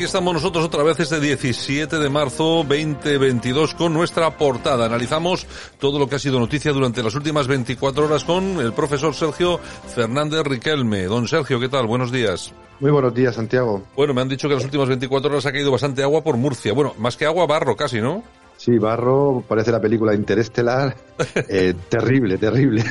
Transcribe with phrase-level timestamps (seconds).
[0.00, 4.86] Aquí estamos nosotros otra vez este 17 de marzo 2022 con nuestra portada.
[4.86, 5.46] Analizamos
[5.78, 9.58] todo lo que ha sido noticia durante las últimas 24 horas con el profesor Sergio
[9.58, 11.04] Fernández Riquelme.
[11.04, 11.86] Don Sergio, ¿qué tal?
[11.86, 12.54] Buenos días.
[12.80, 13.82] Muy buenos días, Santiago.
[13.94, 16.72] Bueno, me han dicho que las últimas 24 horas ha caído bastante agua por Murcia.
[16.72, 18.22] Bueno, más que agua, barro casi, ¿no?
[18.60, 20.94] Sí, Barro, parece la película Interestelar.
[21.48, 22.82] Eh, terrible, terrible.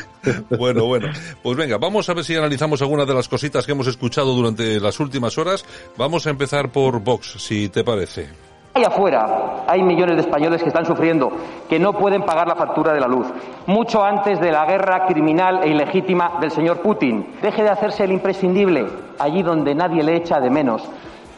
[0.58, 1.08] Bueno, bueno.
[1.44, 4.80] Pues venga, vamos a ver si analizamos algunas de las cositas que hemos escuchado durante
[4.80, 5.64] las últimas horas.
[5.96, 8.30] Vamos a empezar por Vox, si te parece.
[8.74, 11.32] Ahí afuera hay millones de españoles que están sufriendo,
[11.70, 13.28] que no pueden pagar la factura de la luz,
[13.68, 17.36] mucho antes de la guerra criminal e ilegítima del señor Putin.
[17.44, 18.88] Deje de hacerse el imprescindible,
[19.20, 20.84] allí donde nadie le echa de menos.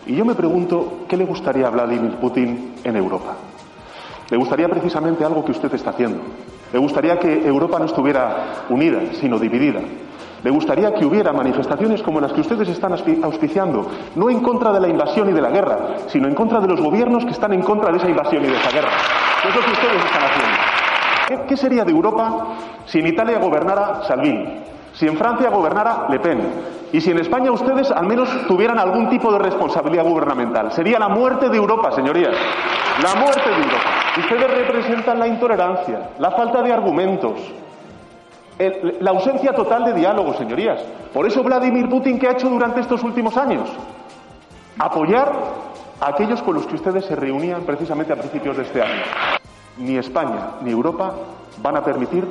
[0.06, 3.36] Y yo me pregunto, ¿qué le gustaría a Vladimir Putin en Europa?
[4.32, 6.22] Le gustaría precisamente algo que usted está haciendo.
[6.72, 9.82] Le gustaría que Europa no estuviera unida, sino dividida.
[10.42, 12.94] Le gustaría que hubiera manifestaciones como las que ustedes están
[13.24, 16.68] auspiciando, no en contra de la invasión y de la guerra, sino en contra de
[16.68, 18.90] los gobiernos que están en contra de esa invasión y de esa guerra.
[19.48, 21.46] es lo que ustedes están haciendo.
[21.48, 22.48] ¿Qué sería de Europa
[22.86, 24.64] si en Italia gobernara Salvini?
[24.94, 26.42] Si en Francia gobernara Le Pen
[26.94, 30.72] y si en España ustedes al menos tuvieran algún tipo de responsabilidad gubernamental.
[30.72, 32.36] Sería la muerte de Europa, señorías.
[33.00, 34.22] La muerte de.
[34.22, 37.40] Ustedes representan la intolerancia, la falta de argumentos,
[39.00, 40.82] la ausencia total de diálogo, señorías.
[41.14, 43.70] Por eso Vladimir Putin, ¿qué ha hecho durante estos últimos años?
[44.78, 45.32] Apoyar
[46.02, 49.02] a aquellos con los que ustedes se reunían precisamente a principios de este año.
[49.78, 51.14] Ni España ni Europa
[51.62, 52.28] van a permitir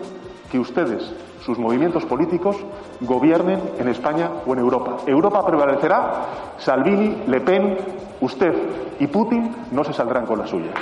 [0.52, 1.14] que ustedes
[1.44, 2.56] sus movimientos políticos
[3.00, 4.98] gobiernen en España o en Europa.
[5.06, 7.76] Europa prevalecerá, Salvini, Le Pen,
[8.20, 8.52] usted
[8.98, 10.72] y Putin no se saldrán con la suya.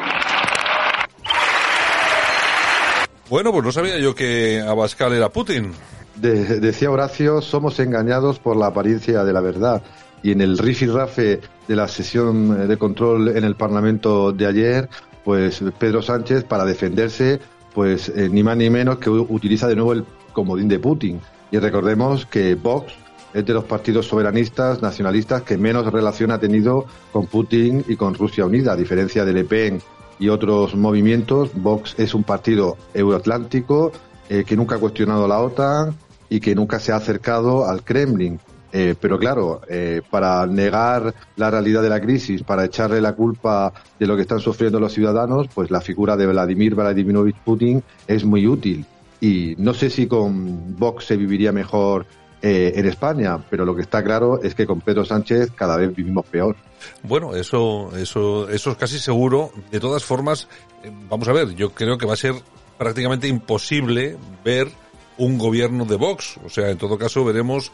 [3.29, 5.73] Bueno, pues no sabía yo que Abascal era Putin.
[6.17, 9.83] decía Horacio, somos engañados por la apariencia de la verdad.
[10.23, 14.89] Y en el rifirrafe de la sesión de control en el Parlamento de ayer,
[15.25, 17.39] pues Pedro Sánchez, para defenderse,
[17.79, 21.21] pues eh, ni más ni menos que utiliza de nuevo el comodín de Putin.
[21.53, 22.93] Y recordemos que Vox
[23.33, 28.15] es de los partidos soberanistas, nacionalistas, que menos relación ha tenido con Putin y con
[28.15, 29.81] Rusia Unida, a diferencia de Le Pen
[30.19, 31.51] y otros movimientos.
[31.55, 33.93] Vox es un partido euroatlántico
[34.29, 35.95] eh, que nunca ha cuestionado la OTAN
[36.29, 38.41] y que nunca se ha acercado al Kremlin.
[38.73, 43.73] Eh, pero claro, eh, para negar la realidad de la crisis, para echarle la culpa
[43.99, 48.25] de lo que están sufriendo los ciudadanos, pues la figura de Vladimir Vladimirovich Putin es
[48.25, 48.85] muy útil.
[49.21, 52.07] Y no sé si con Vox se viviría mejor
[52.41, 55.93] eh, en España, pero lo que está claro es que con Pedro Sánchez cada vez
[55.93, 56.55] vivimos peor.
[57.03, 59.51] Bueno, eso, eso, eso es casi seguro.
[59.73, 60.47] De todas formas,
[60.85, 62.35] eh, vamos a ver, yo creo que va a ser
[62.79, 64.69] prácticamente imposible ver
[65.17, 66.39] un gobierno de Vox.
[66.45, 67.73] O sea, en todo caso veremos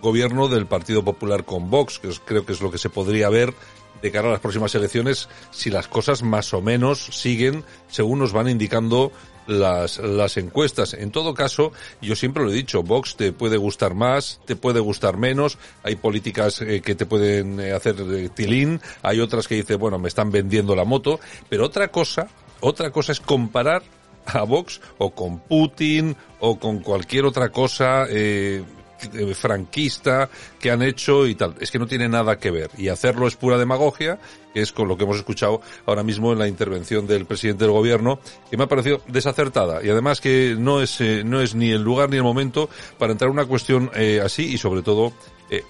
[0.00, 3.54] gobierno del Partido Popular con Vox, que creo que es lo que se podría ver
[4.02, 8.32] de cara a las próximas elecciones si las cosas más o menos siguen según nos
[8.32, 9.12] van indicando
[9.46, 10.94] las, las encuestas.
[10.94, 14.80] En todo caso, yo siempre lo he dicho, Vox te puede gustar más, te puede
[14.80, 19.54] gustar menos, hay políticas eh, que te pueden eh, hacer eh, tilín, hay otras que
[19.54, 22.28] dice, bueno, me están vendiendo la moto, pero otra cosa,
[22.60, 23.82] otra cosa es comparar
[24.26, 28.06] a Vox o con Putin o con cualquier otra cosa
[29.34, 31.54] franquista que han hecho y tal.
[31.60, 32.70] Es que no tiene nada que ver.
[32.76, 34.18] Y hacerlo es pura demagogia,
[34.52, 37.72] que es con lo que hemos escuchado ahora mismo en la intervención del presidente del
[37.72, 38.20] gobierno,
[38.50, 39.84] que me ha parecido desacertada.
[39.84, 42.68] Y además que no es, eh, no es ni el lugar ni el momento
[42.98, 45.12] para entrar en una cuestión eh, así y sobre todo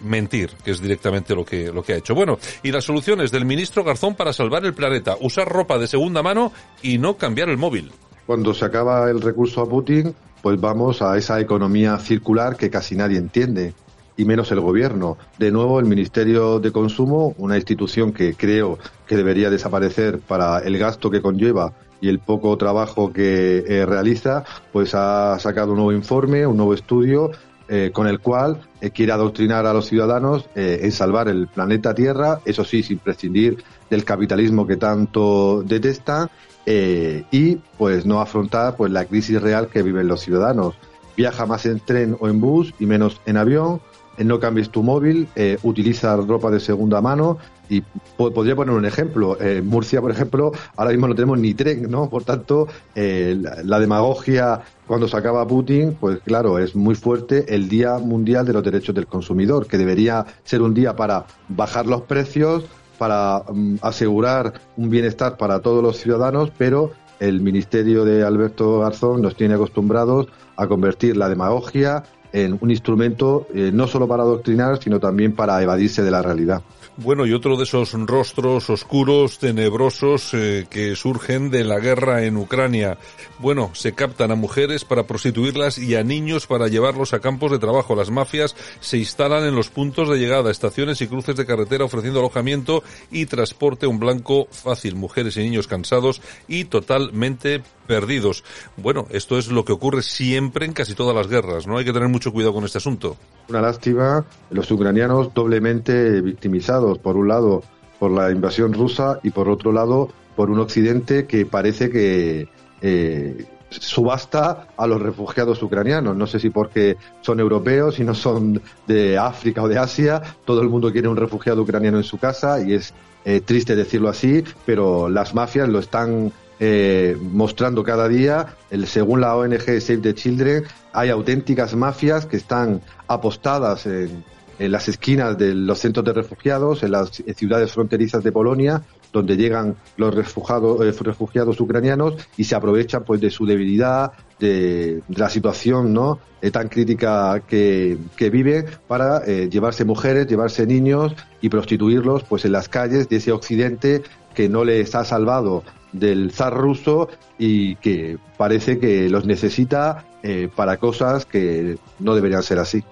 [0.01, 2.15] mentir, que es directamente lo que, lo que ha hecho.
[2.15, 5.17] Bueno, y las soluciones del ministro Garzón para salvar el planeta.
[5.21, 6.51] Usar ropa de segunda mano
[6.81, 7.93] y no cambiar el móvil.
[8.27, 10.15] Cuando se acaba el recurso a Putin,
[10.47, 13.75] pues vamos a esa economía circular que casi nadie entiende,
[14.17, 15.19] y menos el gobierno.
[15.41, 18.79] De nuevo, el Ministerio de Consumo, una institución que creo
[19.09, 24.45] que debería desaparecer para el gasto que conlleva y el poco trabajo que eh, realiza,
[24.73, 27.33] pues ha sacado un nuevo informe, un nuevo estudio
[27.69, 31.95] eh, con el cual eh, quiere adoctrinar a los ciudadanos eh, en salvar el planeta
[31.95, 36.31] Tierra, eso sí, sin prescindir del capitalismo que tanto detesta
[36.69, 40.75] y pues no afrontar pues la crisis real que viven los ciudadanos.
[41.17, 43.81] Viaja más en tren o en bus y menos en avión,
[44.19, 45.29] no cambies tu móvil,
[45.63, 47.83] utiliza ropa de segunda mano y
[48.17, 49.41] podría poner un ejemplo.
[49.41, 52.09] En Murcia, por ejemplo, ahora mismo no tenemos ni tren, ¿no?
[52.09, 57.69] Por tanto, eh, la, demagogia cuando se acaba Putin, pues claro, es muy fuerte el
[57.69, 62.03] Día Mundial de los Derechos del Consumidor, que debería ser un día para bajar los
[62.03, 62.65] precios,
[62.99, 69.23] para mm, asegurar un bienestar para todos los ciudadanos, pero el Ministerio de Alberto Garzón
[69.23, 74.83] nos tiene acostumbrados a convertir la demagogia en un instrumento eh, no solo para adoctrinar,
[74.83, 76.63] sino también para evadirse de la realidad.
[76.99, 82.39] Bueno, y otro de esos rostros oscuros, tenebrosos, eh, que surgen de la guerra en
[82.39, 82.97] Ucrania.
[83.39, 87.59] Bueno, se captan a mujeres para prostituirlas y a niños para llevarlos a campos de
[87.59, 87.95] trabajo.
[87.95, 92.21] Las mafias se instalan en los puntos de llegada, estaciones y cruces de carretera ofreciendo
[92.21, 94.97] alojamiento y transporte un blanco fácil.
[94.97, 98.45] Mujeres y niños cansados y totalmente perdidos.
[98.77, 101.79] Bueno, esto es lo que ocurre siempre en casi todas las guerras, ¿no?
[101.79, 103.17] Hay que tener mucho cuidado con este asunto.
[103.49, 107.63] Una lástima, los ucranianos doblemente victimizados, por un lado
[107.99, 112.49] por la invasión rusa y por otro lado por un occidente que parece que
[112.83, 116.17] eh, subasta a los refugiados ucranianos.
[116.17, 120.61] No sé si porque son europeos y no son de África o de Asia, todo
[120.63, 122.93] el mundo quiere un refugiado ucraniano en su casa y es
[123.25, 129.21] eh, triste decirlo así, pero las mafias lo están eh, mostrando cada día, el, según
[129.21, 134.25] la ONG Save the Children, hay auténticas mafias que están apostadas en,
[134.59, 138.83] las esquinas de los centros de refugiados, en las ciudades fronterizas de Polonia,
[139.13, 145.03] donde llegan los refugiados, eh, refugiados ucranianos y se aprovechan pues de su debilidad, de,
[145.09, 151.51] la situación no eh, tan crítica que, que viven para llevarse mujeres, llevarse niños y
[151.51, 154.05] prostituirlos pues en las calles de ese occidente
[154.35, 155.65] que no les ha salvado
[155.99, 157.09] del zar ruso
[157.39, 162.83] y que parece que los necesita eh, para cosas que no deberían ser así.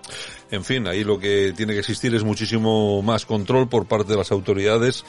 [0.51, 4.19] En fin, ahí lo que tiene que existir es muchísimo más control por parte de
[4.19, 5.05] las autoridades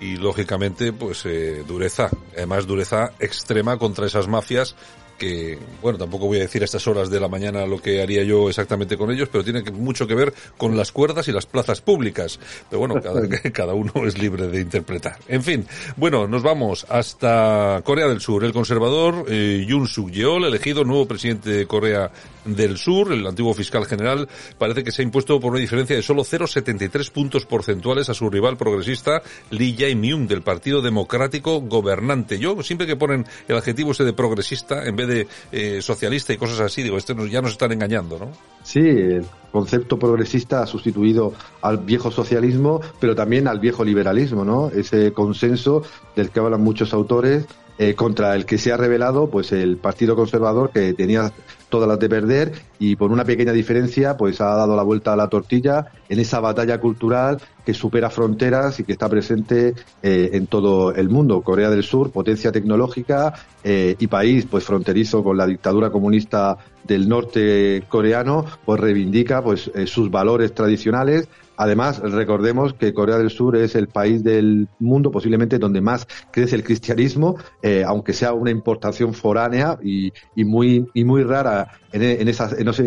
[0.00, 4.76] y lógicamente pues eh, dureza, además dureza extrema contra esas mafias
[5.18, 8.22] que, bueno, tampoco voy a decir a estas horas de la mañana lo que haría
[8.22, 11.80] yo exactamente con ellos, pero tiene mucho que ver con las cuerdas y las plazas
[11.80, 12.38] públicas.
[12.70, 15.18] Pero bueno, cada, cada uno es libre de interpretar.
[15.28, 15.66] En fin,
[15.96, 18.44] bueno, nos vamos hasta Corea del Sur.
[18.44, 22.10] El conservador eh, Yoon Suk Yeol, elegido nuevo presidente de Corea
[22.54, 24.28] del Sur, el antiguo fiscal general,
[24.58, 28.28] parece que se ha impuesto por una diferencia de solo 0,73 puntos porcentuales a su
[28.30, 32.38] rival progresista Lee Jae-myung del Partido Democrático Gobernante.
[32.38, 36.36] Yo siempre que ponen el adjetivo ese de progresista en vez de eh, socialista y
[36.36, 38.30] cosas así, digo, este ya nos están engañando, ¿no?
[38.62, 44.68] Sí, el concepto progresista ha sustituido al viejo socialismo, pero también al viejo liberalismo, ¿no?
[44.68, 45.82] Ese consenso
[46.14, 47.46] del que hablan muchos autores
[47.80, 51.32] eh, contra el que se ha revelado pues el Partido Conservador que tenía
[51.68, 55.16] todas las de perder y por una pequeña diferencia pues ha dado la vuelta a
[55.16, 60.46] la tortilla en esa batalla cultural que supera fronteras y que está presente eh, en
[60.46, 61.42] todo el mundo.
[61.42, 67.08] Corea del Sur, potencia tecnológica eh, y país pues fronterizo con la dictadura comunista del
[67.08, 73.74] norte coreano, pues reivindica pues sus valores tradicionales Además, recordemos que Corea del Sur es
[73.74, 79.12] el país del mundo posiblemente donde más crece el cristianismo, eh, aunque sea una importación
[79.12, 82.28] foránea y, muy, y muy rara en, en,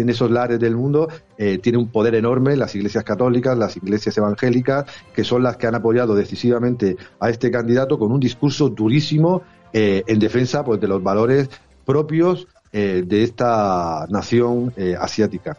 [0.10, 4.86] esos lares del mundo, eh, tiene un poder enorme las iglesias católicas, las iglesias evangélicas,
[5.13, 9.41] que son las que han apoyado decisivamente a este candidato con un discurso durísimo
[9.74, 11.50] eh, en defensa pues, de los valores
[11.86, 15.57] propios de esta nación asiática.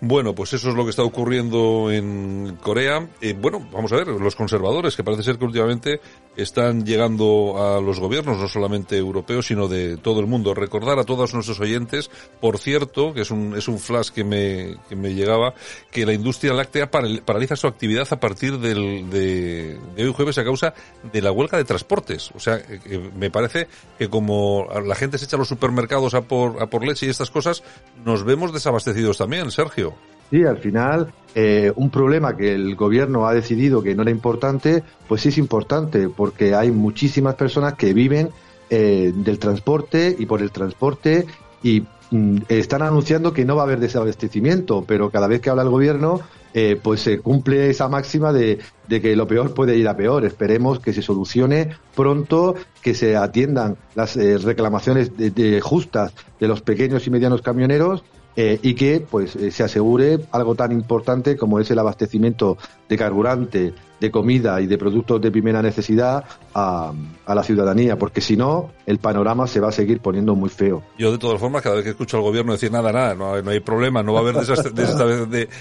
[0.00, 3.08] Bueno, pues eso es lo que está ocurriendo en Corea.
[3.20, 6.00] Eh, bueno, vamos a ver, los conservadores, que parece ser que últimamente
[6.36, 10.54] están llegando a los gobiernos, no solamente europeos, sino de todo el mundo.
[10.54, 14.76] Recordar a todos nuestros oyentes, por cierto, que es un, es un flash que me,
[14.88, 15.54] que me llegaba,
[15.90, 20.44] que la industria láctea paraliza su actividad a partir del, de, de hoy jueves a
[20.44, 20.74] causa
[21.12, 22.30] de la huelga de transportes.
[22.34, 26.22] O sea, eh, me parece que como la gente se echa a los supermercados a
[26.22, 27.62] por, a por leche y estas cosas,
[28.04, 29.94] nos vemos desabastecidos también, Sergio.
[30.30, 34.82] Sí, al final, eh, un problema que el gobierno ha decidido que no era importante,
[35.06, 38.30] pues sí es importante, porque hay muchísimas personas que viven
[38.70, 41.26] eh, del transporte y por el transporte
[41.62, 45.62] y mm, están anunciando que no va a haber desabastecimiento, pero cada vez que habla
[45.62, 46.22] el gobierno,
[46.54, 50.24] eh, pues se cumple esa máxima de, que lo peor puede ir a peor.
[50.24, 57.06] Esperemos que se solucione pronto, que se atiendan las reclamaciones de, justas de los pequeños
[57.06, 58.04] y medianos camioneros
[58.36, 62.96] eh, y que pues eh, se asegure algo tan importante como es el abastecimiento de
[62.98, 66.24] carburante, de comida y de productos de primera necesidad
[66.54, 66.92] a,
[67.26, 70.82] la ciudadanía, porque si no, el panorama se va a seguir poniendo muy feo.
[70.98, 73.50] Yo, de todas formas, cada vez que escucho al gobierno decir nada, nada, no, no
[73.50, 74.36] hay problema, no va a haber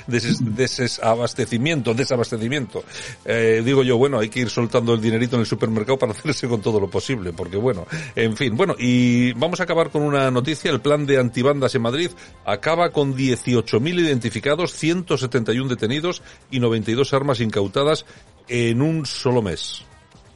[0.08, 2.84] desabastecimiento, desabastecimiento.
[3.26, 6.48] Eh, digo yo, bueno, hay que ir soltando el dinerito en el supermercado para hacerse
[6.48, 10.32] con todo lo posible, porque bueno, en fin, bueno, y vamos a acabar con una
[10.32, 12.12] noticia, el plan de antibandas en Madrid
[12.46, 18.06] acaba con 18.000 identificados, 171 detenidos y 92 armas incautadas
[18.48, 19.84] en un solo mes.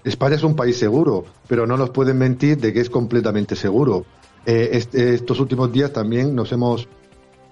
[0.03, 4.05] España es un país seguro, pero no nos pueden mentir de que es completamente seguro.
[4.45, 6.87] Eh, estos últimos días también nos hemos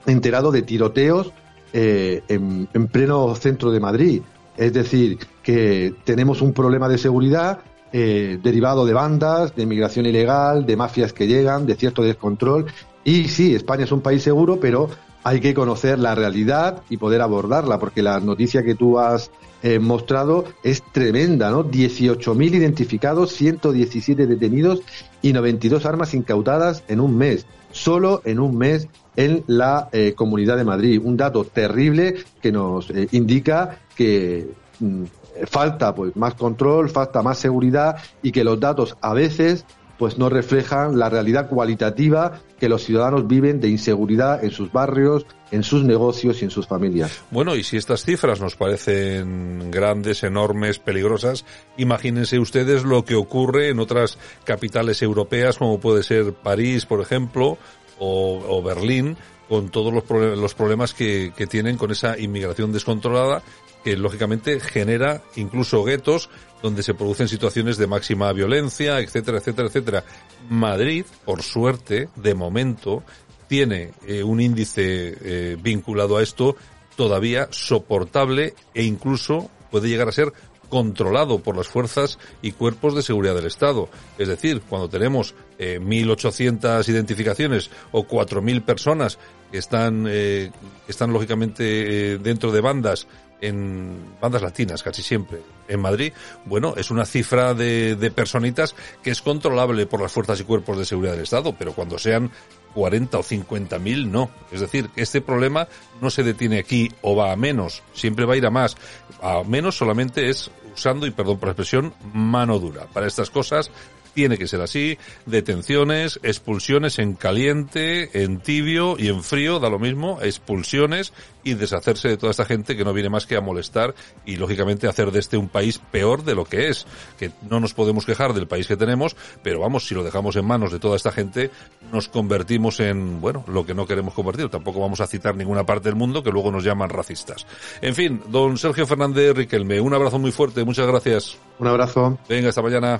[0.05, 1.31] enterado de tiroteos
[1.73, 4.21] eh, en, pleno centro de Madrid.
[4.55, 7.59] Es decir, que tenemos un problema de seguridad
[7.91, 12.65] eh, derivado de bandas, de inmigración ilegal, de mafias que llegan, de cierto descontrol.
[13.03, 14.89] Y sí, España es un país seguro, pero
[15.23, 19.29] hay que conocer la realidad y poder abordarla, porque la noticia que tú has
[19.63, 21.65] eh, mostrado es tremenda, ¿no?
[21.65, 24.81] 18.000 identificados, 117 detenidos
[25.21, 30.57] y 92 armas incautadas en un mes, solo en un mes en la eh, Comunidad
[30.57, 31.01] de Madrid.
[31.03, 34.47] Un dato terrible que nos eh, indica que
[34.79, 35.03] mm,
[35.45, 39.65] falta pues más control, falta más seguridad y que los datos a veces
[39.97, 45.25] pues no reflejan la realidad cualitativa que los ciudadanos viven de inseguridad en sus barrios,
[45.51, 47.23] en sus negocios y en sus familias.
[47.31, 51.45] Bueno, y si estas cifras nos parecen grandes, enormes, peligrosas,
[51.77, 57.57] imagínense ustedes lo que ocurre en otras capitales europeas como puede ser París, por ejemplo,
[57.99, 63.43] o, Berlín, con todos los, los problemas que, que tienen con esa inmigración descontrolada
[63.83, 66.29] que lógicamente genera incluso guetos
[66.61, 70.03] donde se producen situaciones de máxima violencia, etcétera, etcétera, etcétera.
[70.49, 73.03] Madrid, por suerte, de momento,
[73.47, 76.57] tiene eh, un índice eh, vinculado a esto
[76.95, 80.33] todavía soportable e incluso puede llegar a ser
[80.69, 83.89] controlado por las fuerzas y cuerpos de seguridad del Estado.
[84.17, 89.17] Es decir, cuando tenemos eh, 1.800 identificaciones o 4.000 personas
[89.51, 90.51] que están, eh,
[90.87, 93.07] están lógicamente eh, dentro de bandas
[93.39, 96.13] en bandas latinas casi siempre en Madrid,
[96.45, 100.77] bueno, es una cifra de, de personitas que es controlable por las fuerzas y cuerpos
[100.77, 102.31] de seguridad del Estado, pero cuando sean
[102.73, 104.29] 40 o 50 mil, no.
[104.51, 105.67] Es decir, este problema
[105.99, 108.77] no se detiene aquí o va a menos, siempre va a ir a más.
[109.21, 112.85] A menos solamente es usando, y perdón por la expresión, mano dura.
[112.93, 113.71] Para estas cosas
[114.17, 114.97] tiene que ser así,
[115.27, 122.07] detenciones, expulsiones en caliente, en tibio y en frío, da lo mismo, expulsiones y deshacerse
[122.07, 123.93] de toda esta gente que no viene más que a molestar
[124.25, 126.87] y lógicamente hacer de este un país peor de lo que es,
[127.19, 130.45] que no nos podemos quejar del país que tenemos, pero vamos, si lo dejamos en
[130.45, 131.51] manos de toda esta gente,
[131.93, 134.49] nos convertimos en, bueno, lo que no queremos convertir.
[134.49, 137.45] Tampoco vamos a citar ninguna parte del mundo que luego nos llaman racistas.
[137.81, 141.37] En fin, don Sergio Fernández Riquelme, un abrazo muy fuerte, muchas gracias.
[141.59, 142.17] Un abrazo.
[142.27, 142.99] Venga, hasta mañana.